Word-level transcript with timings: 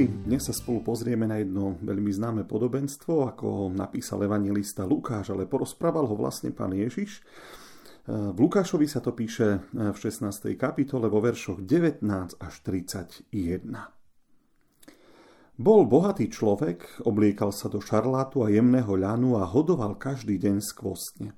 Sestry, 0.00 0.24
dnes 0.24 0.40
sa 0.40 0.56
spolu 0.56 0.80
pozrieme 0.80 1.28
na 1.28 1.36
jedno 1.44 1.76
veľmi 1.84 2.08
známe 2.08 2.48
podobenstvo, 2.48 3.28
ako 3.28 3.44
ho 3.44 3.64
napísal 3.68 4.24
evangelista 4.24 4.88
Lukáš, 4.88 5.28
ale 5.28 5.44
porozprával 5.44 6.08
ho 6.08 6.16
vlastne 6.16 6.56
pán 6.56 6.72
Ježiš. 6.72 7.20
V 8.08 8.38
Lukášovi 8.40 8.88
sa 8.88 9.04
to 9.04 9.12
píše 9.12 9.60
v 9.76 9.92
16. 9.92 10.56
kapitole 10.56 11.04
vo 11.12 11.20
veršoch 11.20 11.60
19 11.60 12.00
až 12.40 12.54
31. 12.64 13.28
Bol 15.60 15.84
bohatý 15.84 16.32
človek, 16.32 17.04
obliekal 17.04 17.52
sa 17.52 17.68
do 17.68 17.84
šarlátu 17.84 18.40
a 18.40 18.48
jemného 18.48 18.96
ľanu 18.96 19.36
a 19.36 19.44
hodoval 19.44 20.00
každý 20.00 20.40
deň 20.40 20.64
skvostne. 20.64 21.36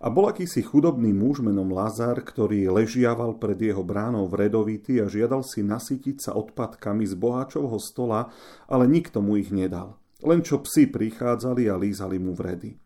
A 0.00 0.08
bol 0.08 0.28
akýsi 0.32 0.64
chudobný 0.64 1.12
muž 1.12 1.44
menom 1.44 1.68
Lazar, 1.72 2.18
ktorý 2.20 2.72
ležiaval 2.72 3.36
pred 3.36 3.60
jeho 3.60 3.84
bránou 3.84 4.28
vredovity 4.28 5.00
a 5.00 5.06
žiadal 5.06 5.44
si 5.44 5.60
nasytiť 5.60 6.16
sa 6.24 6.32
odpadkami 6.36 7.04
z 7.04 7.14
boháčovho 7.16 7.76
stola, 7.76 8.32
ale 8.68 8.88
nikto 8.88 9.20
mu 9.20 9.36
ich 9.36 9.52
nedal. 9.52 10.00
Len 10.20 10.44
čo 10.44 10.60
psi 10.60 10.88
prichádzali 10.88 11.68
a 11.68 11.76
lízali 11.80 12.20
mu 12.20 12.36
vredy. 12.36 12.76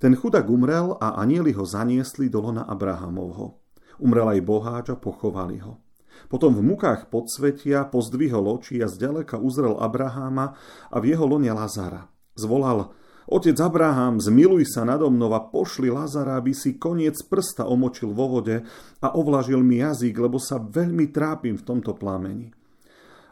Ten 0.00 0.16
chudák 0.16 0.48
umrel 0.48 0.96
a 1.00 1.16
anieli 1.20 1.56
ho 1.56 1.64
zaniesli 1.64 2.28
do 2.28 2.40
lona 2.44 2.68
Abrahamovho. 2.68 3.60
Umrel 4.00 4.36
aj 4.36 4.40
boháč 4.44 4.86
a 4.92 4.96
pochovali 4.96 5.60
ho. 5.60 5.80
Potom 6.28 6.52
v 6.52 6.62
mukách 6.64 7.08
podsvetia 7.08 7.88
pozdvihol 7.88 8.44
oči 8.60 8.80
a 8.84 8.88
zďaleka 8.88 9.40
uzrel 9.40 9.80
Abraháma 9.80 10.52
a 10.92 10.96
v 11.00 11.16
jeho 11.16 11.24
lone 11.24 11.48
Lazara. 11.48 12.12
Zvolal, 12.36 12.92
Otec 13.30 13.54
Abraham, 13.62 14.18
zmiluj 14.18 14.74
sa 14.74 14.82
nado 14.82 15.06
mnou 15.06 15.30
a 15.38 15.38
pošli 15.38 15.86
Lazara, 15.86 16.34
aby 16.34 16.50
si 16.50 16.82
koniec 16.82 17.14
prsta 17.22 17.62
omočil 17.62 18.10
vo 18.10 18.26
vode 18.26 18.66
a 18.98 19.08
ovlažil 19.14 19.62
mi 19.62 19.78
jazyk, 19.78 20.18
lebo 20.18 20.42
sa 20.42 20.58
veľmi 20.58 21.14
trápim 21.14 21.54
v 21.54 21.62
tomto 21.62 21.94
plameni. 21.94 22.50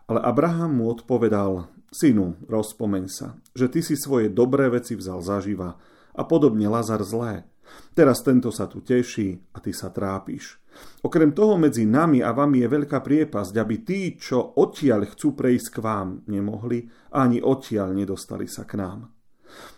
Ale 0.07 0.23
Abraham 0.23 0.79
mu 0.79 0.95
odpovedal, 0.95 1.67
synu, 1.91 2.39
rozpomeň 2.47 3.05
sa, 3.11 3.35
že 3.59 3.67
ty 3.67 3.83
si 3.83 3.99
svoje 3.99 4.31
dobré 4.31 4.71
veci 4.71 4.95
vzal 4.95 5.19
zaživa 5.19 5.75
a 6.15 6.23
podobne 6.23 6.71
Lazar 6.71 7.03
zlé. 7.03 7.51
Teraz 7.91 8.23
tento 8.23 8.55
sa 8.55 8.71
tu 8.71 8.87
teší 8.87 9.51
a 9.51 9.59
ty 9.59 9.75
sa 9.75 9.91
trápiš. 9.91 10.63
Okrem 11.03 11.35
toho 11.35 11.59
medzi 11.59 11.83
nami 11.83 12.23
a 12.23 12.31
vami 12.31 12.63
je 12.63 12.71
veľká 12.71 13.03
priepasť, 13.03 13.55
aby 13.59 13.83
tí, 13.83 14.15
čo 14.15 14.63
odtiaľ 14.63 15.11
chcú 15.11 15.35
prejsť 15.35 15.75
k 15.75 15.79
vám, 15.83 16.23
nemohli, 16.31 16.87
ani 17.19 17.43
odtiaľ 17.43 17.99
nedostali 17.99 18.47
sa 18.47 18.63
k 18.63 18.79
nám. 18.79 19.18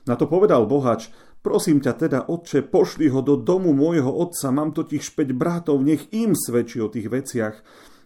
Na 0.08 0.14
to 0.16 0.30
povedal 0.30 0.64
bohač, 0.64 1.12
prosím 1.40 1.80
ťa 1.80 1.92
teda, 1.96 2.18
otče, 2.28 2.66
pošli 2.68 3.08
ho 3.08 3.24
do 3.24 3.36
domu 3.40 3.72
môjho 3.72 4.08
otca, 4.08 4.52
mám 4.52 4.76
totiž 4.76 5.12
špäť 5.12 5.32
bratov, 5.36 5.80
nech 5.80 6.08
im 6.12 6.36
svedčí 6.36 6.80
o 6.80 6.92
tých 6.92 7.08
veciach, 7.08 7.56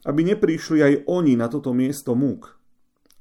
aby 0.04 0.20
neprišli 0.22 0.78
aj 0.84 0.94
oni 1.08 1.34
na 1.34 1.48
toto 1.48 1.72
miesto 1.72 2.12
múk. 2.12 2.60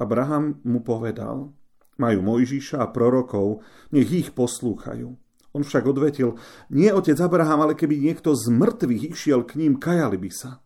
Abraham 0.02 0.60
mu 0.68 0.84
povedal, 0.84 1.54
majú 2.02 2.20
Mojžiša 2.26 2.82
a 2.82 2.90
prorokov, 2.90 3.62
nech 3.94 4.10
ich 4.10 4.30
poslúchajú. 4.34 5.16
On 5.54 5.62
však 5.62 5.86
odvetil, 5.86 6.42
nie 6.74 6.90
otec 6.90 7.14
Abraham, 7.22 7.70
ale 7.70 7.78
keby 7.78 8.02
niekto 8.02 8.34
z 8.34 8.50
mŕtvych 8.50 9.14
išiel 9.14 9.46
k 9.46 9.62
ním, 9.62 9.78
kajali 9.78 10.18
by 10.18 10.32
sa. 10.34 10.66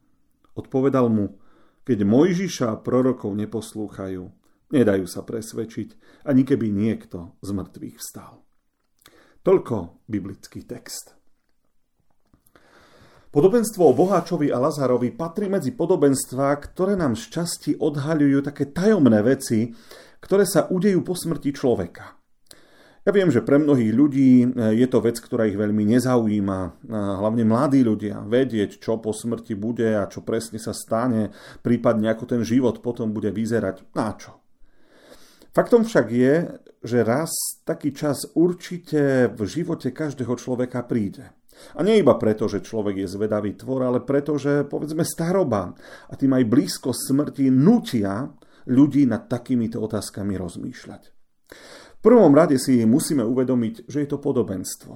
Odpovedal 0.56 1.12
mu, 1.12 1.36
keď 1.84 2.08
Mojžiša 2.08 2.66
a 2.72 2.80
prorokov 2.80 3.36
neposlúchajú, 3.36 4.32
Nedajú 4.68 5.08
sa 5.08 5.24
presvedčiť, 5.24 6.22
ani 6.28 6.44
keby 6.44 6.68
niekto 6.68 7.40
z 7.40 7.50
mŕtvych 7.56 7.98
vstal. 8.04 8.44
Toľko 9.40 10.04
biblický 10.12 10.68
text. 10.68 11.16
Podobenstvo 13.32 13.88
o 13.88 13.96
Boháčovi 13.96 14.52
a 14.52 14.60
Lazarovi 14.60 15.16
patrí 15.16 15.48
medzi 15.48 15.72
podobenstvá, 15.72 16.52
ktoré 16.60 17.00
nám 17.00 17.16
z 17.16 17.24
časti 17.32 17.72
odhaľujú 17.80 18.44
také 18.44 18.68
tajomné 18.72 19.24
veci, 19.24 19.72
ktoré 20.20 20.44
sa 20.44 20.68
udejú 20.68 21.00
po 21.00 21.16
smrti 21.16 21.56
človeka. 21.56 22.18
Ja 23.08 23.16
viem, 23.16 23.32
že 23.32 23.40
pre 23.40 23.56
mnohých 23.56 23.94
ľudí 23.96 24.32
e, 24.44 24.48
je 24.76 24.88
to 24.92 25.00
vec, 25.00 25.16
ktorá 25.16 25.48
ich 25.48 25.56
veľmi 25.56 25.88
nezaujíma, 25.96 26.60
hlavne 26.92 27.48
mladí 27.48 27.80
ľudia, 27.80 28.20
vedieť, 28.28 28.84
čo 28.84 29.00
po 29.00 29.16
smrti 29.16 29.56
bude 29.56 29.96
a 29.96 30.12
čo 30.12 30.28
presne 30.28 30.60
sa 30.60 30.76
stane, 30.76 31.32
prípadne 31.64 32.12
ako 32.12 32.28
ten 32.28 32.44
život 32.44 32.84
potom 32.84 33.16
bude 33.16 33.32
vyzerať. 33.32 33.96
Na 33.96 34.12
čo? 34.20 34.47
Faktom 35.58 35.82
však 35.82 36.08
je, 36.14 36.54
že 36.86 37.02
raz 37.02 37.34
taký 37.66 37.90
čas 37.90 38.30
určite 38.38 39.26
v 39.34 39.42
živote 39.50 39.90
každého 39.90 40.38
človeka 40.38 40.86
príde. 40.86 41.34
A 41.74 41.82
nie 41.82 41.98
iba 41.98 42.14
preto, 42.22 42.46
že 42.46 42.62
človek 42.62 43.02
je 43.02 43.10
zvedavý 43.10 43.58
tvor, 43.58 43.82
ale 43.82 44.06
preto, 44.06 44.38
že 44.38 44.62
povedzme 44.70 45.02
staroba 45.02 45.74
a 46.06 46.14
tým 46.14 46.38
aj 46.38 46.46
blízko 46.46 46.94
smrti 46.94 47.50
nutia 47.50 48.30
ľudí 48.70 49.10
nad 49.10 49.26
takýmito 49.26 49.82
otázkami 49.82 50.38
rozmýšľať. 50.38 51.02
V 51.98 52.00
prvom 52.06 52.38
rade 52.38 52.62
si 52.62 52.86
musíme 52.86 53.26
uvedomiť, 53.26 53.90
že 53.90 54.06
je 54.06 54.10
to 54.14 54.22
podobenstvo. 54.22 54.94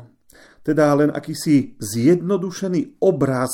Teda 0.62 0.94
len 0.94 1.10
akýsi 1.10 1.74
zjednodušený 1.82 3.02
obraz 3.02 3.50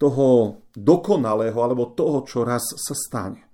toho 0.00 0.56
dokonalého 0.72 1.60
alebo 1.60 1.92
toho, 1.92 2.24
čo 2.24 2.48
raz 2.48 2.64
sa 2.64 2.96
stane. 2.96 3.44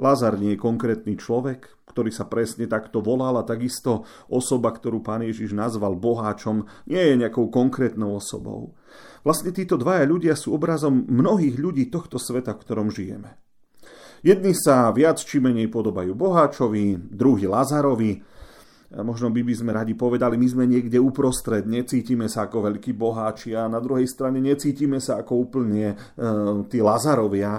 Lázar 0.00 0.40
nie 0.40 0.56
je 0.56 0.64
konkrétny 0.64 1.20
človek, 1.20 1.73
ktorý 1.94 2.10
sa 2.10 2.26
presne 2.26 2.66
takto 2.66 2.98
volal 2.98 3.38
a 3.38 3.46
takisto 3.46 4.02
osoba, 4.26 4.74
ktorú 4.74 4.98
pán 4.98 5.22
Ježiš 5.22 5.54
nazval 5.54 5.94
boháčom, 5.94 6.66
nie 6.90 6.98
je 6.98 7.14
nejakou 7.14 7.46
konkrétnou 7.54 8.18
osobou. 8.18 8.74
Vlastne 9.22 9.54
títo 9.54 9.78
dvaja 9.78 10.02
ľudia 10.02 10.34
sú 10.34 10.58
obrazom 10.58 11.06
mnohých 11.06 11.54
ľudí 11.54 11.86
tohto 11.88 12.18
sveta, 12.18 12.58
v 12.58 12.62
ktorom 12.66 12.90
žijeme. 12.90 13.38
Jedni 14.26 14.56
sa 14.58 14.90
viac 14.90 15.22
či 15.22 15.38
menej 15.38 15.70
podobajú 15.70 16.18
boháčovi, 16.18 17.14
druhý 17.14 17.46
Lazarovi, 17.46 18.34
možno 19.02 19.32
by 19.32 19.42
by 19.42 19.54
sme 19.56 19.70
radi 19.74 19.96
povedali, 19.96 20.38
my 20.38 20.46
sme 20.46 20.64
niekde 20.70 21.00
uprostred, 21.00 21.66
necítime 21.66 22.30
sa 22.30 22.46
ako 22.46 22.70
veľkí 22.70 22.94
boháči 22.94 23.56
a 23.58 23.66
na 23.66 23.82
druhej 23.82 24.06
strane 24.06 24.38
necítime 24.38 25.02
sa 25.02 25.24
ako 25.24 25.32
úplne 25.50 25.92
e, 25.92 25.96
tí 26.70 26.78
Lazarovia. 26.78 27.58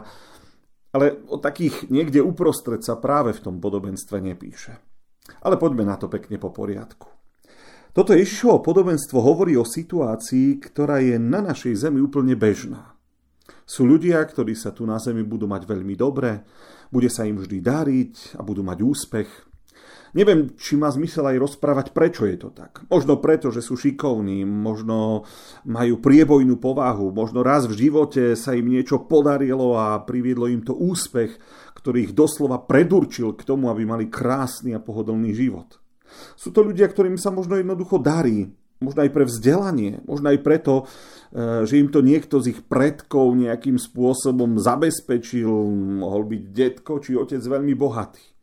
Ale 0.96 1.28
o 1.28 1.36
takých 1.36 1.92
niekde 1.92 2.24
uprostred 2.24 2.80
sa 2.80 2.96
práve 2.96 3.36
v 3.36 3.44
tom 3.44 3.60
podobenstve 3.60 4.24
nepíše. 4.24 4.80
Ale 5.44 5.60
poďme 5.60 5.84
na 5.84 6.00
to 6.00 6.08
pekne 6.08 6.40
po 6.40 6.56
poriadku. 6.56 7.12
Toto 7.92 8.16
Ježišovo 8.16 8.64
podobenstvo 8.64 9.20
hovorí 9.20 9.60
o 9.60 9.68
situácii, 9.68 10.60
ktorá 10.64 11.04
je 11.04 11.20
na 11.20 11.44
našej 11.44 11.88
zemi 11.88 12.00
úplne 12.00 12.36
bežná. 12.36 12.96
Sú 13.64 13.88
ľudia, 13.88 14.20
ktorí 14.24 14.56
sa 14.56 14.72
tu 14.72 14.84
na 14.88 15.00
zemi 15.00 15.24
budú 15.24 15.48
mať 15.48 15.64
veľmi 15.68 15.96
dobre, 16.00 16.44
bude 16.92 17.10
sa 17.12 17.28
im 17.28 17.40
vždy 17.40 17.60
dariť 17.60 18.14
a 18.38 18.42
budú 18.44 18.62
mať 18.64 18.78
úspech. 18.84 19.30
Neviem, 20.16 20.56
či 20.56 20.80
má 20.80 20.88
zmysel 20.88 21.28
aj 21.28 21.44
rozprávať, 21.44 21.92
prečo 21.92 22.24
je 22.24 22.40
to 22.40 22.50
tak. 22.56 22.88
Možno 22.88 23.20
preto, 23.20 23.52
že 23.52 23.60
sú 23.60 23.76
šikovní, 23.76 24.48
možno 24.48 25.28
majú 25.68 26.00
priebojnú 26.00 26.56
povahu, 26.56 27.12
možno 27.12 27.44
raz 27.44 27.68
v 27.68 27.76
živote 27.76 28.40
sa 28.40 28.56
im 28.56 28.72
niečo 28.72 29.04
podarilo 29.12 29.76
a 29.76 30.00
priviedlo 30.00 30.48
im 30.48 30.64
to 30.64 30.72
úspech, 30.72 31.36
ktorý 31.76 32.08
ich 32.08 32.14
doslova 32.16 32.64
predurčil 32.64 33.36
k 33.36 33.44
tomu, 33.44 33.68
aby 33.68 33.84
mali 33.84 34.08
krásny 34.08 34.72
a 34.72 34.80
pohodlný 34.80 35.36
život. 35.36 35.84
Sú 36.40 36.56
to 36.56 36.64
ľudia, 36.64 36.88
ktorým 36.88 37.20
sa 37.20 37.36
možno 37.36 37.60
jednoducho 37.60 38.00
darí, 38.00 38.56
možno 38.80 39.04
aj 39.04 39.12
pre 39.12 39.28
vzdelanie, 39.28 40.00
možno 40.08 40.32
aj 40.32 40.40
preto, 40.40 40.74
e, 40.80 41.64
že 41.68 41.76
im 41.76 41.92
to 41.92 42.00
niekto 42.00 42.40
z 42.40 42.56
ich 42.56 42.60
predkov 42.64 43.36
nejakým 43.36 43.76
spôsobom 43.76 44.64
zabezpečil, 44.64 45.52
mohol 46.00 46.24
byť 46.24 46.42
detko 46.56 47.04
či 47.04 47.20
otec 47.20 47.44
veľmi 47.44 47.76
bohatý. 47.76 48.35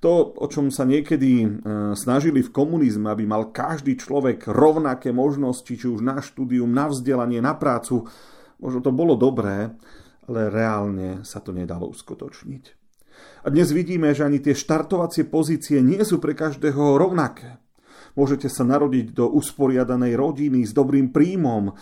To, 0.00 0.32
o 0.32 0.46
čom 0.48 0.72
sa 0.72 0.88
niekedy 0.88 1.44
e, 1.44 1.48
snažili 1.92 2.40
v 2.40 2.48
komunizme, 2.48 3.12
aby 3.12 3.28
mal 3.28 3.52
každý 3.52 4.00
človek 4.00 4.48
rovnaké 4.48 5.12
možnosti, 5.12 5.68
či 5.68 5.84
už 5.84 6.00
na 6.00 6.24
štúdium, 6.24 6.72
na 6.72 6.88
vzdelanie, 6.88 7.44
na 7.44 7.52
prácu, 7.52 8.08
možno 8.64 8.80
to 8.80 8.96
bolo 8.96 9.12
dobré, 9.12 9.76
ale 10.24 10.40
reálne 10.48 11.20
sa 11.20 11.44
to 11.44 11.52
nedalo 11.52 11.84
uskutočniť. 11.92 12.64
A 13.44 13.52
dnes 13.52 13.76
vidíme, 13.76 14.16
že 14.16 14.24
ani 14.24 14.40
tie 14.40 14.56
štartovacie 14.56 15.28
pozície 15.28 15.84
nie 15.84 16.00
sú 16.00 16.16
pre 16.16 16.32
každého 16.32 16.96
rovnaké. 16.96 17.60
Môžete 18.16 18.48
sa 18.48 18.64
narodiť 18.64 19.12
do 19.12 19.28
usporiadanej 19.28 20.16
rodiny 20.16 20.64
s 20.64 20.72
dobrým 20.72 21.12
príjmom, 21.12 21.68
e, 21.68 21.72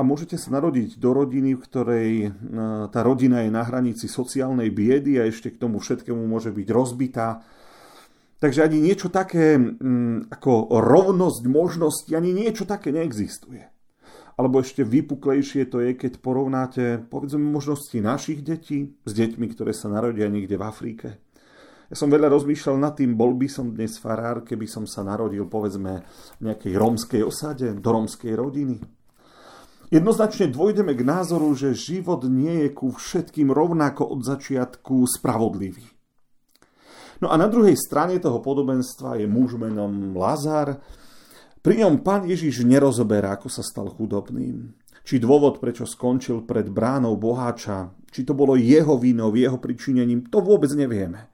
a 0.00 0.06
môžete 0.06 0.40
sa 0.40 0.56
narodiť 0.56 0.96
do 0.96 1.12
rodiny, 1.12 1.52
v 1.52 1.60
ktorej 1.60 2.10
e, 2.24 2.28
tá 2.88 3.04
rodina 3.04 3.44
je 3.44 3.52
na 3.52 3.60
hranici 3.60 4.08
sociálnej 4.08 4.72
biedy 4.72 5.20
a 5.20 5.28
ešte 5.28 5.52
k 5.52 5.60
tomu 5.60 5.76
všetkému 5.76 6.24
môže 6.24 6.48
byť 6.56 6.68
rozbitá. 6.72 7.44
Takže 8.40 8.64
ani 8.64 8.80
niečo 8.80 9.12
také 9.12 9.60
ako 10.32 10.72
rovnosť 10.72 11.44
možnosti, 11.44 12.08
ani 12.16 12.32
niečo 12.32 12.64
také 12.64 12.88
neexistuje. 12.88 13.68
Alebo 14.40 14.64
ešte 14.64 14.80
vypuklejšie 14.80 15.68
to 15.68 15.84
je, 15.84 15.92
keď 15.92 16.24
porovnáte 16.24 17.04
povedzme 17.12 17.44
možnosti 17.44 18.00
našich 18.00 18.40
detí 18.40 18.96
s 19.04 19.12
deťmi, 19.12 19.44
ktoré 19.52 19.76
sa 19.76 19.92
narodia 19.92 20.32
niekde 20.32 20.56
v 20.56 20.64
Afrike. 20.64 21.08
Ja 21.92 22.00
som 22.00 22.08
veľa 22.08 22.32
rozmýšľal 22.32 22.80
nad 22.80 22.96
tým, 22.96 23.12
bol 23.12 23.36
by 23.36 23.52
som 23.52 23.76
dnes 23.76 24.00
farár, 24.00 24.40
keby 24.40 24.64
som 24.64 24.88
sa 24.88 25.04
narodil 25.04 25.44
povedzme 25.44 26.00
v 26.40 26.42
nejakej 26.48 26.72
rómskej 26.80 27.20
osade, 27.20 27.68
do 27.76 27.88
rómskej 27.92 28.32
rodiny. 28.32 28.80
Jednoznačne 29.90 30.54
dôjdeme 30.54 30.94
k 30.94 31.02
názoru, 31.02 31.50
že 31.58 31.74
život 31.74 32.22
nie 32.30 32.62
je 32.62 32.68
ku 32.70 32.94
všetkým 32.94 33.50
rovnako 33.50 34.06
od 34.06 34.22
začiatku 34.22 35.02
spravodlivý. 35.02 35.82
No 37.18 37.26
a 37.26 37.34
na 37.34 37.50
druhej 37.50 37.74
strane 37.74 38.22
toho 38.22 38.38
podobenstva 38.38 39.18
je 39.18 39.26
muž 39.26 39.58
menom 39.58 40.14
Lazar. 40.14 40.78
Pri 41.58 41.82
ňom 41.82 42.06
pán 42.06 42.22
Ježiš 42.22 42.62
nerozoberá, 42.62 43.34
ako 43.34 43.50
sa 43.50 43.66
stal 43.66 43.90
chudobným. 43.90 44.78
Či 45.02 45.18
dôvod, 45.18 45.58
prečo 45.58 45.82
skončil 45.82 46.46
pred 46.46 46.70
bránou 46.70 47.18
boháča, 47.18 47.90
či 48.14 48.22
to 48.22 48.30
bolo 48.30 48.54
jeho 48.54 48.94
vinou, 48.94 49.34
jeho 49.34 49.58
pričinením, 49.58 50.30
to 50.30 50.38
vôbec 50.38 50.70
nevieme. 50.70 51.26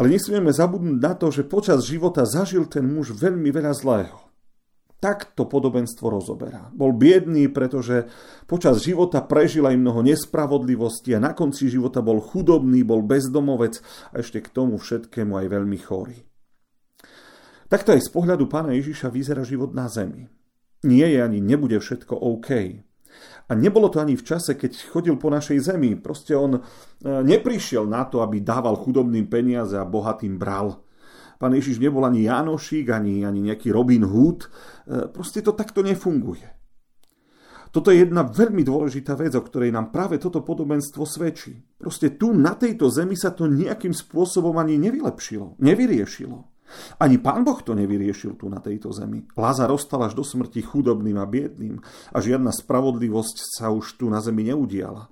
Ale 0.00 0.08
nesmieme 0.08 0.48
zabudnúť 0.56 0.98
na 1.04 1.12
to, 1.12 1.28
že 1.28 1.44
počas 1.44 1.84
života 1.84 2.24
zažil 2.24 2.64
ten 2.64 2.88
muž 2.88 3.12
veľmi 3.12 3.52
veľa 3.52 3.76
zlého 3.76 4.29
tak 5.00 5.32
to 5.32 5.48
podobenstvo 5.48 6.12
rozoberá. 6.12 6.68
Bol 6.76 6.92
biedný, 6.92 7.48
pretože 7.48 8.12
počas 8.44 8.84
života 8.84 9.24
prežil 9.24 9.64
aj 9.64 9.80
mnoho 9.80 10.04
nespravodlivosti 10.04 11.16
a 11.16 11.24
na 11.24 11.32
konci 11.32 11.72
života 11.72 12.04
bol 12.04 12.20
chudobný, 12.20 12.84
bol 12.84 13.00
bezdomovec 13.00 13.80
a 14.12 14.20
ešte 14.20 14.44
k 14.44 14.52
tomu 14.52 14.76
všetkému 14.76 15.40
aj 15.40 15.46
veľmi 15.48 15.78
chorý. 15.80 16.20
Takto 17.72 17.96
aj 17.96 18.04
z 18.04 18.10
pohľadu 18.12 18.44
pána 18.44 18.76
Ježiša 18.76 19.08
vyzerá 19.08 19.40
život 19.40 19.72
na 19.72 19.88
zemi. 19.88 20.28
Nie 20.84 21.08
je 21.08 21.24
ani 21.24 21.40
nebude 21.40 21.80
všetko 21.80 22.12
OK. 22.12 22.50
A 23.48 23.52
nebolo 23.56 23.88
to 23.88 24.04
ani 24.04 24.20
v 24.20 24.26
čase, 24.26 24.54
keď 24.54 24.90
chodil 24.90 25.16
po 25.16 25.32
našej 25.32 25.58
zemi. 25.64 25.96
Proste 25.96 26.36
on 26.36 26.58
e, 26.58 26.60
neprišiel 27.04 27.88
na 27.88 28.06
to, 28.06 28.22
aby 28.22 28.42
dával 28.42 28.76
chudobným 28.78 29.26
peniaze 29.26 29.74
a 29.74 29.88
bohatým 29.88 30.36
bral. 30.36 30.82
Pán 31.40 31.56
Ježiš 31.56 31.80
nebol 31.80 32.04
ani 32.04 32.28
Janošík, 32.28 32.92
ani, 32.92 33.24
ani 33.24 33.40
nejaký 33.48 33.72
Robin 33.72 34.04
Hood. 34.04 34.44
E, 34.44 34.48
proste 35.08 35.40
to 35.40 35.56
takto 35.56 35.80
nefunguje. 35.80 36.60
Toto 37.70 37.94
je 37.94 38.02
jedna 38.02 38.26
veľmi 38.26 38.66
dôležitá 38.66 39.16
vec, 39.16 39.32
o 39.38 39.46
ktorej 39.46 39.72
nám 39.72 39.94
práve 39.94 40.18
toto 40.18 40.44
podobenstvo 40.44 41.06
svedčí. 41.06 41.54
Proste 41.78 42.18
tu 42.18 42.34
na 42.34 42.58
tejto 42.58 42.90
zemi 42.92 43.14
sa 43.16 43.32
to 43.32 43.46
nejakým 43.48 43.94
spôsobom 43.94 44.58
ani 44.58 44.76
nevylepšilo, 44.76 45.56
nevyriešilo. 45.62 46.50
Ani 46.98 47.18
pán 47.18 47.42
Boh 47.42 47.58
to 47.62 47.74
nevyriešil 47.74 48.38
tu 48.38 48.46
na 48.50 48.58
tejto 48.58 48.94
zemi. 48.94 49.26
Lázar 49.34 49.70
ostal 49.70 50.06
až 50.06 50.14
do 50.18 50.22
smrti 50.26 50.62
chudobným 50.62 51.18
a 51.18 51.26
biedným 51.26 51.82
a 52.14 52.18
žiadna 52.18 52.54
spravodlivosť 52.54 53.36
sa 53.58 53.72
už 53.74 53.98
tu 53.98 54.06
na 54.10 54.22
zemi 54.22 54.46
neudiala. 54.50 55.10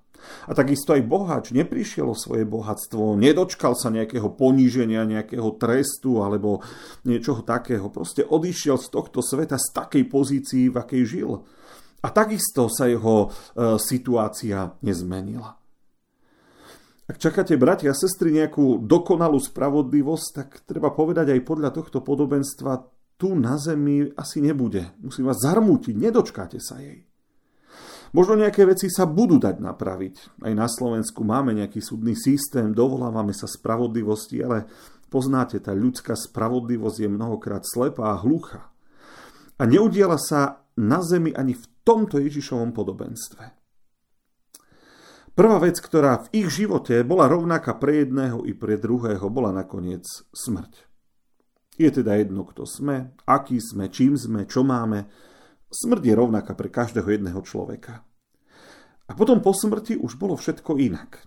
A 0.48 0.52
takisto 0.56 0.96
aj 0.96 1.04
boháč 1.04 1.44
neprišiel 1.52 2.08
o 2.12 2.16
svoje 2.16 2.48
bohatstvo, 2.48 3.18
nedočkal 3.18 3.76
sa 3.76 3.92
nejakého 3.92 4.32
poníženia, 4.32 5.08
nejakého 5.08 5.54
trestu 5.60 6.24
alebo 6.24 6.64
niečoho 7.04 7.44
takého. 7.44 7.88
Proste 7.92 8.24
odišiel 8.24 8.76
z 8.80 8.88
tohto 8.92 9.20
sveta 9.24 9.56
z 9.56 9.68
takej 9.72 10.04
pozícii, 10.08 10.72
v 10.72 10.76
akej 10.76 11.02
žil. 11.04 11.30
A 11.98 12.08
takisto 12.14 12.70
sa 12.70 12.86
jeho 12.86 13.26
e, 13.26 13.28
situácia 13.82 14.78
nezmenila. 14.86 15.58
Ak 17.08 17.16
čakáte, 17.16 17.56
bratia 17.56 17.96
a 17.96 17.96
sestry, 17.96 18.36
nejakú 18.36 18.84
dokonalú 18.84 19.40
spravodlivosť, 19.40 20.26
tak 20.36 20.48
treba 20.68 20.92
povedať 20.92 21.32
aj 21.32 21.40
podľa 21.40 21.72
tohto 21.72 22.04
podobenstva, 22.04 22.84
tu 23.16 23.32
na 23.32 23.56
zemi 23.56 24.12
asi 24.14 24.44
nebude. 24.44 24.92
Musím 25.00 25.26
vás 25.26 25.40
zarmútiť, 25.40 25.96
nedočkáte 25.96 26.60
sa 26.60 26.78
jej. 26.78 27.07
Možno 28.16 28.40
nejaké 28.40 28.64
veci 28.64 28.88
sa 28.88 29.04
budú 29.04 29.36
dať 29.36 29.60
napraviť. 29.60 30.40
Aj 30.44 30.52
na 30.56 30.64
Slovensku 30.64 31.20
máme 31.24 31.52
nejaký 31.52 31.84
súdny 31.84 32.16
systém, 32.16 32.72
dovolávame 32.72 33.36
sa 33.36 33.44
spravodlivosti, 33.44 34.40
ale 34.40 34.64
poznáte, 35.12 35.60
tá 35.60 35.76
ľudská 35.76 36.16
spravodlivosť 36.16 36.98
je 37.04 37.08
mnohokrát 37.08 37.62
slepá 37.68 38.16
a 38.16 38.20
hluchá. 38.20 38.72
A 39.58 39.62
neudiala 39.68 40.16
sa 40.16 40.64
na 40.78 41.02
zemi 41.02 41.34
ani 41.34 41.52
v 41.58 41.64
tomto 41.82 42.22
Ježišovom 42.22 42.70
podobenstve. 42.72 43.58
Prvá 45.38 45.62
vec, 45.62 45.78
ktorá 45.78 46.26
v 46.26 46.42
ich 46.42 46.48
živote 46.50 46.98
bola 47.06 47.30
rovnaká 47.30 47.78
pre 47.78 48.02
jedného 48.02 48.42
i 48.42 48.54
pre 48.58 48.74
druhého, 48.74 49.22
bola 49.30 49.54
nakoniec 49.54 50.02
smrť. 50.34 50.90
Je 51.78 51.86
teda 51.94 52.18
jedno, 52.18 52.42
kto 52.42 52.66
sme, 52.66 53.14
aký 53.22 53.62
sme, 53.62 53.86
čím 53.86 54.18
sme, 54.18 54.50
čo 54.50 54.66
máme, 54.66 55.06
Smrť 55.68 56.02
je 56.04 56.14
rovnaká 56.16 56.56
pre 56.56 56.72
každého 56.72 57.08
jedného 57.12 57.40
človeka. 57.44 58.00
A 59.08 59.12
potom 59.16 59.40
po 59.40 59.52
smrti 59.52 59.96
už 60.00 60.16
bolo 60.16 60.36
všetko 60.36 60.80
inak. 60.80 61.24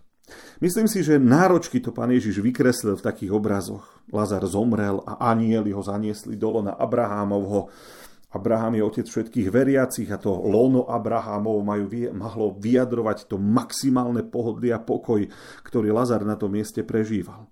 Myslím 0.62 0.86
si, 0.86 1.02
že 1.02 1.18
náročky 1.18 1.82
to 1.82 1.90
pán 1.90 2.14
Ježiš 2.14 2.40
vykreslil 2.40 2.98
v 2.98 3.06
takých 3.06 3.32
obrazoch. 3.34 4.06
Lazar 4.14 4.46
zomrel 4.46 5.02
a 5.04 5.34
anieli 5.34 5.74
ho 5.74 5.82
zaniesli 5.82 6.38
dolo 6.38 6.62
na 6.62 6.78
Abrahámovho. 6.78 7.74
Abraham 8.32 8.80
je 8.80 8.84
otec 8.86 9.06
všetkých 9.12 9.52
veriacich 9.52 10.08
a 10.08 10.16
to 10.16 10.32
lono 10.32 10.88
Abrahámov 10.88 11.60
majú, 11.68 11.92
mohlo 12.16 12.56
vyjadrovať 12.56 13.28
to 13.28 13.36
maximálne 13.36 14.24
pohodlie 14.24 14.72
a 14.72 14.80
pokoj, 14.80 15.28
ktorý 15.68 15.92
Lazar 15.92 16.24
na 16.24 16.40
tom 16.40 16.56
mieste 16.56 16.86
prežíval. 16.88 17.52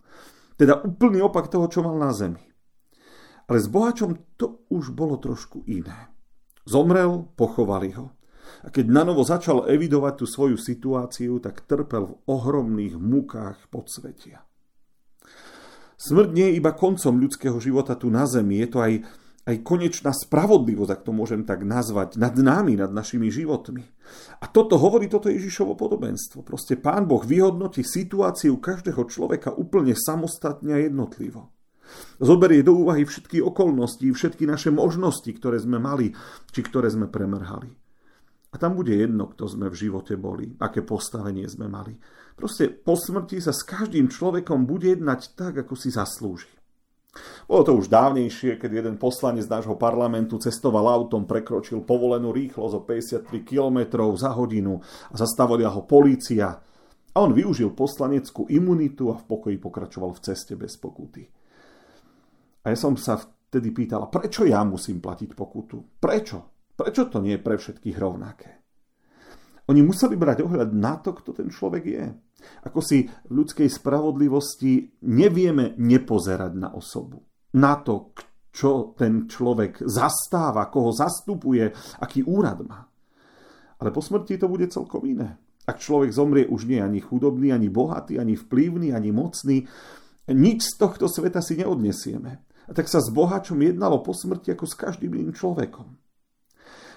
Teda 0.56 0.80
úplný 0.80 1.20
opak 1.20 1.52
toho, 1.52 1.68
čo 1.68 1.84
mal 1.84 2.00
na 2.00 2.16
zemi. 2.16 2.40
Ale 3.50 3.58
s 3.60 3.68
bohačom 3.68 4.40
to 4.40 4.64
už 4.72 4.96
bolo 4.96 5.20
trošku 5.20 5.68
iné. 5.68 6.19
Zomrel, 6.68 7.28
pochovali 7.36 7.96
ho. 7.96 8.16
A 8.64 8.68
keď 8.68 8.92
nanovo 8.92 9.24
začal 9.24 9.70
evidovať 9.72 10.14
tú 10.20 10.26
svoju 10.28 10.58
situáciu, 10.60 11.40
tak 11.40 11.64
trpel 11.64 12.12
v 12.12 12.18
ohromných 12.28 13.00
mukách 13.00 13.72
podsvetia. 13.72 14.44
Smrť 16.00 16.30
nie 16.32 16.48
je 16.52 16.58
iba 16.64 16.72
koncom 16.72 17.20
ľudského 17.20 17.60
života 17.60 17.96
tu 18.00 18.08
na 18.08 18.24
zemi, 18.24 18.64
je 18.64 18.68
to 18.72 18.80
aj, 18.80 18.94
aj 19.52 19.56
konečná 19.68 20.16
spravodlivosť, 20.16 20.92
ak 20.96 21.02
to 21.04 21.12
môžem 21.12 21.44
tak 21.44 21.68
nazvať, 21.68 22.16
nad 22.16 22.36
nami, 22.40 22.80
nad 22.80 22.92
našimi 22.92 23.28
životmi. 23.28 23.84
A 24.40 24.48
toto 24.48 24.80
hovorí 24.80 25.12
toto 25.12 25.28
Ježišovo 25.28 25.76
podobenstvo. 25.76 26.44
Proste 26.48 26.80
Pán 26.80 27.04
Boh 27.04 27.20
vyhodnotí 27.20 27.84
situáciu 27.84 28.64
každého 28.64 29.04
človeka 29.12 29.52
úplne 29.52 29.92
samostatne 29.92 30.72
a 30.72 30.80
jednotlivo. 30.80 31.52
Zoberie 32.20 32.66
do 32.66 32.76
úvahy 32.76 33.08
všetky 33.08 33.40
okolnosti, 33.40 34.04
všetky 34.04 34.44
naše 34.44 34.70
možnosti, 34.74 35.30
ktoré 35.32 35.60
sme 35.60 35.80
mali, 35.80 36.12
či 36.52 36.60
ktoré 36.64 36.92
sme 36.92 37.08
premrhali. 37.08 37.72
A 38.50 38.58
tam 38.58 38.74
bude 38.74 38.98
jedno, 38.98 39.30
kto 39.30 39.46
sme 39.46 39.70
v 39.70 39.78
živote 39.78 40.18
boli, 40.18 40.58
aké 40.58 40.82
postavenie 40.82 41.46
sme 41.46 41.70
mali. 41.70 41.94
Proste 42.34 42.74
po 42.74 42.98
smrti 42.98 43.38
sa 43.38 43.54
s 43.54 43.62
každým 43.62 44.10
človekom 44.10 44.66
bude 44.66 44.90
jednať 44.90 45.38
tak, 45.38 45.62
ako 45.62 45.78
si 45.78 45.94
zaslúži. 45.94 46.50
Bolo 47.50 47.66
to 47.66 47.74
už 47.74 47.90
dávnejšie, 47.90 48.62
keď 48.62 48.72
jeden 48.82 48.96
poslanec 49.02 49.50
nášho 49.50 49.74
parlamentu 49.74 50.38
cestoval 50.38 50.86
autom, 50.86 51.26
prekročil 51.26 51.82
povolenú 51.82 52.30
rýchlosť 52.30 52.74
o 52.78 52.82
53 52.86 53.42
km 53.42 53.78
za 54.14 54.34
hodinu 54.38 54.78
a 55.10 55.16
zastavila 55.18 55.74
ho 55.74 55.86
polícia. 55.90 56.62
A 57.10 57.18
on 57.18 57.34
využil 57.34 57.74
poslaneckú 57.74 58.46
imunitu 58.54 59.10
a 59.10 59.18
v 59.18 59.26
pokoji 59.26 59.58
pokračoval 59.58 60.14
v 60.14 60.24
ceste 60.30 60.54
bez 60.54 60.78
pokuty. 60.78 61.39
A 62.64 62.74
ja 62.74 62.78
som 62.78 62.96
sa 63.00 63.18
vtedy 63.20 63.72
pýtala, 63.72 64.12
prečo 64.12 64.44
ja 64.46 64.62
musím 64.68 65.00
platiť 65.00 65.32
pokutu? 65.34 66.00
Prečo? 66.00 66.70
Prečo 66.76 67.12
to 67.12 67.20
nie 67.20 67.36
je 67.36 67.44
pre 67.44 67.56
všetkých 67.60 67.98
rovnaké? 68.00 68.50
Oni 69.70 69.86
museli 69.86 70.18
brať 70.18 70.42
ohľad 70.42 70.74
na 70.74 70.98
to, 70.98 71.14
kto 71.14 71.36
ten 71.38 71.54
človek 71.54 71.84
je. 71.86 72.06
Ako 72.66 72.82
si 72.82 73.06
v 73.06 73.32
ľudskej 73.44 73.70
spravodlivosti 73.70 74.98
nevieme 75.06 75.78
nepozerať 75.78 76.54
na 76.58 76.74
osobu. 76.74 77.22
Na 77.54 77.78
to, 77.78 78.18
čo 78.50 78.98
ten 78.98 79.30
človek 79.30 79.86
zastáva, 79.86 80.74
koho 80.74 80.90
zastupuje, 80.90 81.70
aký 82.02 82.26
úrad 82.26 82.66
má. 82.66 82.82
Ale 83.80 83.94
po 83.94 84.02
smrti 84.02 84.42
to 84.42 84.50
bude 84.50 84.68
celkom 84.74 85.06
iné. 85.06 85.38
Ak 85.70 85.78
človek 85.78 86.10
zomrie, 86.10 86.50
už 86.50 86.66
nie 86.66 86.82
je 86.82 86.88
ani 86.90 87.00
chudobný, 87.06 87.54
ani 87.54 87.70
bohatý, 87.70 88.18
ani 88.18 88.34
vplyvný, 88.34 88.90
ani 88.90 89.14
mocný. 89.14 89.70
Nič 90.34 90.66
z 90.66 90.74
tohto 90.82 91.06
sveta 91.06 91.46
si 91.46 91.62
neodnesieme. 91.62 92.49
A 92.70 92.72
tak 92.72 92.86
sa 92.86 93.02
s 93.02 93.10
bohačom 93.10 93.58
jednalo 93.58 94.06
po 94.06 94.14
smrti 94.14 94.54
ako 94.54 94.66
s 94.70 94.78
každým 94.78 95.10
iným 95.18 95.34
človekom. 95.34 95.90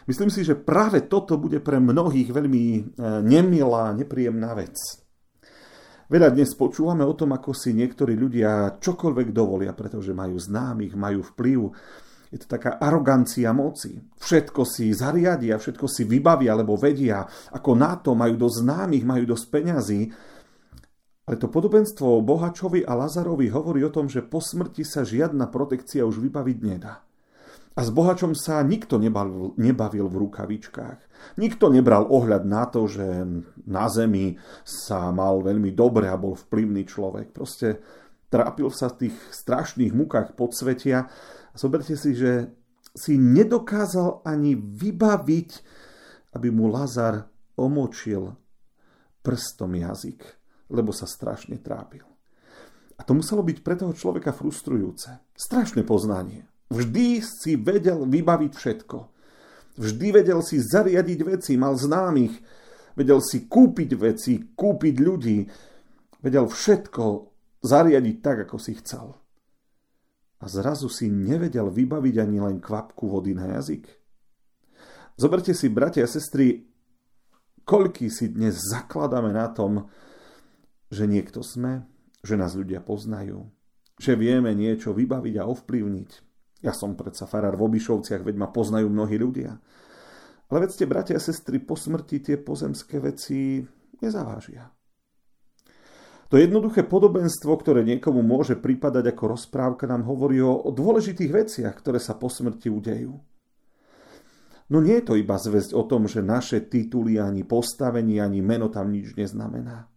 Myslím 0.05 0.29
si, 0.29 0.45
že 0.45 0.59
práve 0.59 1.07
toto 1.07 1.38
bude 1.38 1.62
pre 1.62 1.79
mnohých 1.79 2.29
veľmi 2.35 2.64
e, 2.75 2.81
nemilá, 3.23 3.95
nepríjemná 3.95 4.52
vec. 4.52 4.76
Veľa 6.12 6.29
dnes 6.35 6.52
počúvame 6.52 7.07
o 7.09 7.17
tom, 7.17 7.33
ako 7.33 7.57
si 7.57 7.73
niektorí 7.73 8.19
ľudia 8.19 8.76
čokoľvek 8.83 9.33
dovolia, 9.33 9.73
pretože 9.73 10.12
majú 10.12 10.37
známych, 10.37 10.93
majú 10.93 11.25
vplyv. 11.33 11.61
Je 12.29 12.38
to 12.43 12.49
taká 12.52 12.76
arogancia 12.76 13.49
moci. 13.57 13.97
Všetko 14.21 14.61
si 14.69 14.93
zariadia, 14.93 15.57
všetko 15.57 15.88
si 15.88 16.05
vybavia, 16.05 16.52
alebo 16.52 16.76
vedia, 16.76 17.25
ako 17.55 17.71
na 17.73 17.97
to 17.97 18.12
majú 18.12 18.37
dosť 18.37 18.57
známych, 18.61 19.05
majú 19.09 19.25
dosť 19.33 19.45
peňazí. 19.49 20.00
Ale 21.23 21.38
to 21.38 21.47
podobenstvo 21.47 22.19
o 22.19 22.25
Bohačovi 22.25 22.83
a 22.83 22.99
Lazarovi 22.99 23.47
hovorí 23.55 23.87
o 23.87 23.95
tom, 23.95 24.11
že 24.11 24.26
po 24.26 24.43
smrti 24.43 24.83
sa 24.83 25.07
žiadna 25.07 25.47
protekcia 25.47 26.02
už 26.02 26.19
vybaviť 26.19 26.59
nedá. 26.67 27.07
A 27.73 27.81
s 27.81 27.88
bohačom 27.88 28.37
sa 28.37 28.61
nikto 28.61 29.00
nebavil, 29.00 29.57
nebavil 29.57 30.05
v 30.05 30.29
rukavičkách. 30.29 30.99
Nikto 31.41 31.73
nebral 31.73 32.05
ohľad 32.05 32.45
na 32.45 32.69
to, 32.69 32.85
že 32.85 33.25
na 33.64 33.88
zemi 33.88 34.37
sa 34.61 35.09
mal 35.09 35.41
veľmi 35.41 35.73
dobre 35.73 36.05
a 36.05 36.21
bol 36.21 36.37
vplyvný 36.37 36.85
človek. 36.85 37.33
Proste 37.33 37.81
trápil 38.29 38.69
sa 38.69 38.93
v 38.93 39.09
tých 39.09 39.17
strašných 39.33 39.88
mukách 39.97 40.37
podsvetia. 40.37 41.09
A 41.49 41.57
zoberte 41.57 41.97
si, 41.97 42.12
že 42.12 42.52
si 42.93 43.17
nedokázal 43.17 44.21
ani 44.29 44.52
vybaviť, 44.52 45.50
aby 46.37 46.49
mu 46.52 46.69
Lazar 46.69 47.25
omočil 47.57 48.37
prstom 49.25 49.81
jazyk, 49.81 50.21
lebo 50.73 50.91
sa 50.91 51.05
strašne 51.05 51.61
trápil. 51.61 52.09
A 52.97 53.05
to 53.05 53.12
muselo 53.12 53.45
byť 53.45 53.59
pre 53.61 53.76
toho 53.76 53.93
človeka 53.93 54.33
frustrujúce. 54.33 55.21
Strašné 55.37 55.85
poznanie. 55.85 56.49
Vždy 56.73 57.21
si 57.21 57.61
vedel 57.61 58.09
vybaviť 58.09 58.52
všetko. 58.57 58.99
Vždy 59.76 60.09
vedel 60.12 60.41
si 60.41 60.61
zariadiť 60.61 61.21
veci, 61.25 61.52
mal 61.61 61.76
známych, 61.76 62.33
vedel 62.97 63.21
si 63.21 63.45
kúpiť 63.49 63.91
veci, 63.97 64.41
kúpiť 64.52 64.95
ľudí, 65.00 65.38
vedel 66.25 66.49
všetko 66.49 67.05
zariadiť 67.64 68.17
tak, 68.21 68.49
ako 68.49 68.57
si 68.57 68.73
chcel. 68.81 69.17
A 70.43 70.45
zrazu 70.50 70.88
si 70.91 71.09
nevedel 71.09 71.71
vybaviť 71.71 72.14
ani 72.19 72.38
len 72.43 72.57
kvapku 72.59 73.09
vody 73.09 73.33
na 73.33 73.59
jazyk. 73.61 73.88
Zoberte 75.17 75.52
si, 75.52 75.69
bratia 75.69 76.05
a 76.05 76.11
sestry, 76.11 76.67
koľký 77.62 78.11
si 78.11 78.33
dnes 78.33 78.59
zakladáme 78.59 79.31
na 79.31 79.47
tom, 79.52 79.87
že 80.92 81.08
niekto 81.08 81.40
sme, 81.40 81.88
že 82.20 82.37
nás 82.37 82.52
ľudia 82.52 82.84
poznajú, 82.84 83.49
že 83.96 84.12
vieme 84.14 84.52
niečo 84.52 84.92
vybaviť 84.92 85.34
a 85.40 85.49
ovplyvniť, 85.49 86.11
ja 86.62 86.70
som 86.70 86.94
predsa 86.94 87.26
farár 87.26 87.58
v 87.58 87.66
Obišovciach, 87.66 88.22
veď 88.22 88.37
ma 88.38 88.49
poznajú 88.54 88.87
mnohí 88.87 89.18
ľudia. 89.18 89.58
Ale 90.46 90.68
vedzte, 90.68 90.87
bratia 90.87 91.18
a 91.18 91.22
sestry, 91.22 91.58
po 91.58 91.75
smrti 91.75 92.22
tie 92.22 92.37
pozemské 92.38 93.02
veci 93.02 93.58
nezavážia. 93.99 94.70
To 96.30 96.40
jednoduché 96.40 96.88
podobenstvo, 96.88 97.52
ktoré 97.61 97.84
niekomu 97.84 98.25
môže 98.25 98.56
pripadať 98.56 99.12
ako 99.12 99.37
rozprávka, 99.37 99.84
nám 99.84 100.08
hovorí 100.08 100.40
o, 100.40 100.64
dôležitých 100.72 101.28
veciach, 101.28 101.75
ktoré 101.76 102.00
sa 102.00 102.16
po 102.16 102.32
smrti 102.32 102.72
udejú. 102.72 103.20
No 104.72 104.80
nie 104.80 105.02
je 105.02 105.12
to 105.12 105.14
iba 105.20 105.37
zväzť 105.37 105.76
o 105.76 105.84
tom, 105.84 106.08
že 106.08 106.25
naše 106.25 106.64
tituly, 106.64 107.20
ani 107.20 107.44
postavenie, 107.44 108.22
ani 108.25 108.40
meno 108.40 108.72
tam 108.72 108.88
nič 108.88 109.12
neznamená. 109.12 109.91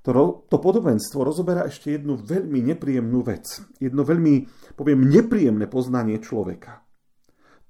To, 0.00 0.48
to 0.48 0.56
podobenstvo 0.56 1.20
rozoberá 1.20 1.68
ešte 1.68 1.92
jednu 1.92 2.16
veľmi 2.16 2.64
nepríjemnú 2.72 3.20
vec. 3.20 3.60
Jedno 3.76 4.00
veľmi, 4.00 4.48
poviem, 4.72 5.04
nepríjemné 5.04 5.68
poznanie 5.68 6.16
človeka. 6.16 6.80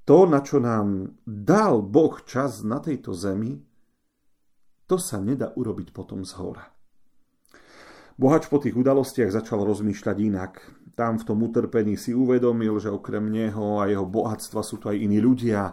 To, 0.07 0.31
na 0.31 0.39
čo 0.39 0.63
nám 0.63 1.19
dal 1.27 1.83
Boh 1.83 2.15
čas 2.23 2.63
na 2.63 2.79
tejto 2.79 3.15
zemi, 3.15 3.59
to 4.87 4.99
sa 4.99 5.23
nedá 5.23 5.55
urobiť 5.55 5.95
potom 5.95 6.27
z 6.27 6.35
hora. 6.39 6.67
Bohač 8.19 8.51
po 8.51 8.59
tých 8.59 8.75
udalostiach 8.75 9.33
začal 9.33 9.63
rozmýšľať 9.63 10.17
inak. 10.19 10.53
Tam 10.99 11.17
v 11.17 11.25
tom 11.25 11.41
utrpení 11.47 11.95
si 11.97 12.13
uvedomil, 12.13 12.77
že 12.83 12.93
okrem 12.93 13.27
neho 13.33 13.81
a 13.81 13.89
jeho 13.89 14.05
bohatstva 14.05 14.61
sú 14.61 14.77
tu 14.83 14.93
aj 14.93 14.99
iní 14.99 15.23
ľudia, 15.23 15.73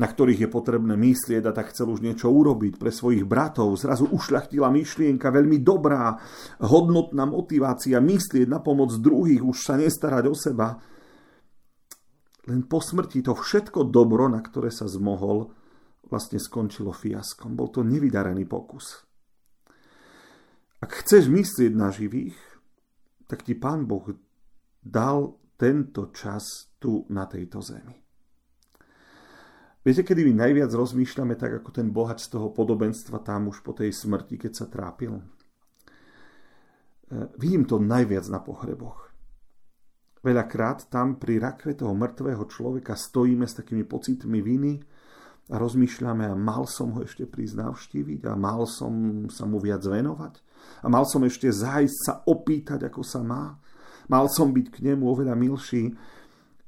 na 0.00 0.08
ktorých 0.08 0.48
je 0.48 0.50
potrebné 0.50 0.96
myslieť 0.96 1.44
a 1.44 1.52
tak 1.52 1.76
chcel 1.76 1.92
už 1.92 2.00
niečo 2.00 2.32
urobiť 2.32 2.80
pre 2.80 2.88
svojich 2.88 3.28
bratov. 3.28 3.76
Zrazu 3.76 4.08
ušľachtila 4.08 4.72
myšlienka 4.72 5.28
veľmi 5.28 5.60
dobrá, 5.60 6.16
hodnotná 6.64 7.28
motivácia 7.28 8.00
myslieť 8.00 8.48
na 8.48 8.64
pomoc 8.64 8.96
druhých, 8.96 9.44
už 9.44 9.60
sa 9.60 9.76
nestarať 9.76 10.24
o 10.24 10.32
seba. 10.32 10.80
Len 12.48 12.64
po 12.64 12.80
smrti 12.80 13.20
to 13.20 13.36
všetko 13.36 13.92
dobro, 13.92 14.32
na 14.32 14.40
ktoré 14.40 14.72
sa 14.72 14.88
zmohol, 14.88 15.52
vlastne 16.08 16.40
skončilo 16.40 16.96
fiaskom. 16.96 17.52
Bol 17.52 17.68
to 17.68 17.84
nevydarený 17.84 18.48
pokus. 18.48 19.04
Ak 20.80 21.04
chceš 21.04 21.28
myslieť 21.28 21.76
na 21.76 21.92
živých, 21.92 22.40
tak 23.28 23.44
ti 23.44 23.52
Pán 23.52 23.84
Boh 23.84 24.08
dal 24.80 25.36
tento 25.60 26.08
čas 26.08 26.72
tu 26.80 27.04
na 27.12 27.28
tejto 27.28 27.60
zemi. 27.60 28.09
Viete, 29.90 30.06
kedy 30.06 30.22
my 30.22 30.46
najviac 30.46 30.70
rozmýšľame 30.70 31.34
tak, 31.34 31.50
ako 31.66 31.74
ten 31.74 31.90
bohač 31.90 32.22
z 32.22 32.38
toho 32.38 32.54
podobenstva 32.54 33.26
tam 33.26 33.50
už 33.50 33.58
po 33.66 33.74
tej 33.74 33.90
smrti, 33.90 34.38
keď 34.38 34.52
sa 34.54 34.70
trápil? 34.70 35.18
E, 35.18 35.22
vidím 37.34 37.66
to 37.66 37.82
najviac 37.82 38.22
na 38.30 38.38
pohreboch. 38.38 39.10
Veľakrát 40.22 40.86
tam 40.94 41.18
pri 41.18 41.42
rakve 41.42 41.74
toho 41.74 41.90
mŕtvého 41.90 42.46
človeka 42.46 42.94
stojíme 42.94 43.42
s 43.50 43.58
takými 43.58 43.82
pocitmi 43.82 44.38
viny 44.38 44.78
a 45.50 45.58
rozmýšľame, 45.58 46.22
a 46.22 46.38
mal 46.38 46.70
som 46.70 46.94
ho 46.94 47.02
ešte 47.02 47.26
prísť 47.26 47.58
navštíviť 47.58 48.30
a 48.30 48.38
mal 48.38 48.70
som 48.70 49.26
sa 49.26 49.42
mu 49.42 49.58
viac 49.58 49.82
venovať 49.82 50.38
a 50.78 50.86
mal 50.86 51.02
som 51.02 51.26
ešte 51.26 51.50
zájsť 51.50 51.98
sa 51.98 52.22
opýtať, 52.30 52.86
ako 52.86 53.02
sa 53.02 53.26
má. 53.26 53.58
Mal 54.06 54.30
som 54.30 54.54
byť 54.54 54.70
k 54.70 54.86
nemu 54.86 55.02
oveľa 55.02 55.34
milší 55.34 55.98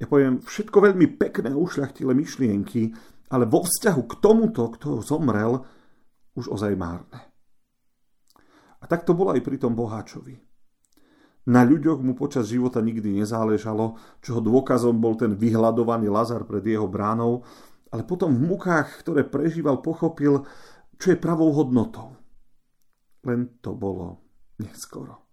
ja 0.03 0.11
poviem, 0.11 0.43
všetko 0.43 0.83
veľmi 0.83 1.15
pekné, 1.15 1.55
ušľachtilé 1.55 2.11
myšlienky, 2.11 2.91
ale 3.33 3.49
vo 3.49 3.65
vzťahu 3.65 4.03
k 4.05 4.15
tomuto, 4.21 4.69
kto 4.77 5.01
zomrel, 5.01 5.65
už 6.37 6.53
ozaj 6.53 6.77
márne. 6.77 7.33
A 8.79 8.85
tak 8.85 9.09
to 9.09 9.17
bolo 9.17 9.33
aj 9.33 9.41
pri 9.41 9.57
tom 9.57 9.73
boháčovi. 9.73 10.37
Na 11.49 11.67
ľuďoch 11.67 11.99
mu 12.05 12.15
počas 12.15 12.53
života 12.53 12.79
nikdy 12.79 13.19
nezáležalo, 13.19 13.99
čoho 14.23 14.39
dôkazom 14.39 15.03
bol 15.03 15.19
ten 15.19 15.35
vyhľadovaný 15.35 16.07
Lazar 16.07 16.47
pred 16.47 16.63
jeho 16.63 16.87
bránou, 16.87 17.43
ale 17.91 18.07
potom 18.07 18.31
v 18.31 18.47
mukách, 18.55 19.03
ktoré 19.03 19.27
prežíval, 19.27 19.83
pochopil, 19.83 20.47
čo 21.03 21.07
je 21.11 21.19
pravou 21.19 21.51
hodnotou. 21.51 22.15
Len 23.27 23.59
to 23.59 23.75
bolo 23.75 24.23
neskoro. 24.63 25.27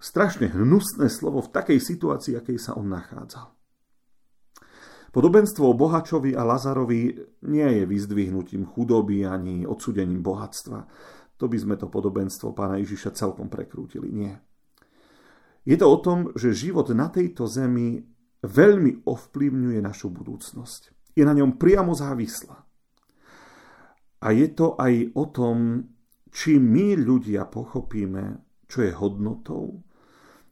Strašne 0.00 0.50
hnusné 0.50 1.12
slovo 1.12 1.44
v 1.44 1.52
takej 1.52 1.78
situácii, 1.78 2.34
akej 2.34 2.58
sa 2.58 2.72
on 2.74 2.88
nachádzal. 2.88 3.61
Podobenstvo 5.12 5.68
o 5.68 5.76
Bohačovi 5.76 6.32
a 6.32 6.40
Lazarovi 6.40 7.12
nie 7.52 7.68
je 7.68 7.84
vyzdvihnutím 7.84 8.64
chudoby 8.64 9.28
ani 9.28 9.68
odsudením 9.68 10.24
bohatstva. 10.24 10.88
To 11.36 11.44
by 11.52 11.58
sme 11.60 11.74
to 11.76 11.92
podobenstvo 11.92 12.56
pána 12.56 12.80
Ježiša 12.80 13.12
celkom 13.12 13.52
prekrútili. 13.52 14.08
Nie. 14.08 14.40
Je 15.68 15.76
to 15.76 15.84
o 15.84 16.00
tom, 16.00 16.32
že 16.32 16.56
život 16.56 16.88
na 16.96 17.12
tejto 17.12 17.44
zemi 17.44 18.00
veľmi 18.40 19.04
ovplyvňuje 19.04 19.78
našu 19.84 20.08
budúcnosť. 20.08 21.12
Je 21.12 21.28
na 21.28 21.36
ňom 21.36 21.60
priamo 21.60 21.92
závislá. 21.92 22.56
A 24.22 24.26
je 24.32 24.48
to 24.48 24.80
aj 24.80 25.12
o 25.12 25.24
tom, 25.28 25.56
či 26.32 26.56
my 26.56 26.96
ľudia 26.96 27.44
pochopíme, 27.52 28.40
čo 28.64 28.80
je 28.80 28.96
hodnotou 28.96 29.84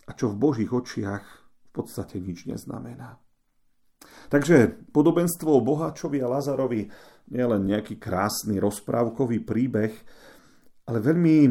a 0.05 0.12
čo 0.12 0.29
v 0.29 0.37
Božích 0.37 0.69
očiach 0.69 1.25
v 1.64 1.69
podstate 1.73 2.21
nič 2.21 2.45
neznamená. 2.45 3.17
Takže 4.30 4.87
podobenstvo 4.95 5.50
o 5.50 5.64
Boháčovi 5.64 6.23
a 6.23 6.30
Lazarovi 6.30 6.87
nie 7.30 7.45
len 7.47 7.62
nejaký 7.66 7.99
krásny 7.99 8.59
rozprávkový 8.62 9.42
príbeh, 9.42 9.92
ale 10.90 10.99
veľmi 10.99 11.37
e, 11.47 11.50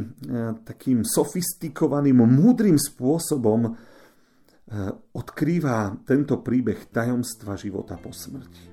takým 0.68 1.08
sofistikovaným, 1.08 2.24
múdrym 2.28 2.76
spôsobom 2.76 3.68
e, 3.68 3.72
odkrýva 5.16 6.04
tento 6.04 6.44
príbeh 6.44 6.92
tajomstva 6.92 7.56
života 7.56 7.96
po 7.96 8.12
smrti. 8.12 8.66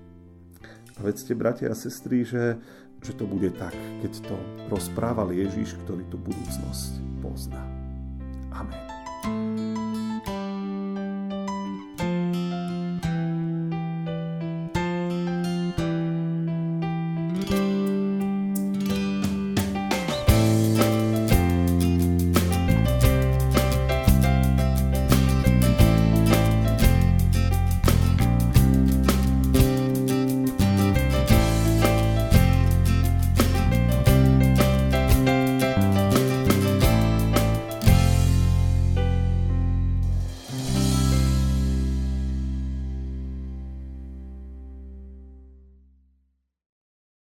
A 0.97 1.00
vedzte, 1.04 1.38
bratia 1.38 1.71
a 1.71 1.78
sestry, 1.78 2.26
že, 2.26 2.59
že 2.99 3.12
to 3.14 3.28
bude 3.28 3.54
tak, 3.54 3.76
keď 4.02 4.12
to 4.26 4.37
rozprával 4.66 5.30
Ježiš, 5.30 5.78
ktorý 5.87 6.09
tú 6.11 6.18
budúcnosť 6.18 7.23
pozná. 7.23 7.62
Amen. 8.50 8.95